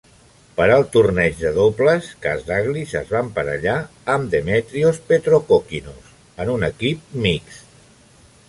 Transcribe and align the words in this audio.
Per 0.59 0.65
al 0.75 0.85
torneig 0.93 1.35
de 1.41 1.51
dobles, 1.57 2.07
Kasdaglis 2.23 2.95
es 3.03 3.11
va 3.15 3.21
emparellar 3.27 3.77
amb 4.15 4.33
Demetrios 4.37 5.01
Petrokokkinos 5.13 6.11
en 6.45 6.53
un 6.59 6.71
equip 6.73 7.17
mixt. 7.27 7.81